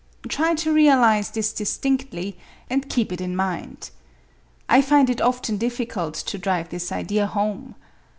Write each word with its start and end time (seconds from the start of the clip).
Try 0.27 0.55
to 0.55 0.73
realize 0.73 1.29
this 1.29 1.53
distinctly, 1.53 2.35
and 2.71 2.89
keep 2.89 3.11
it 3.11 3.21
in 3.21 3.35
mind. 3.35 3.91
I 4.67 4.81
find 4.81 5.11
it 5.11 5.21
often 5.21 5.57
difficult 5.59 6.15
to 6.15 6.39
drive 6.39 6.69
this 6.69 6.91
idea 6.91 7.27
home. 7.27 7.75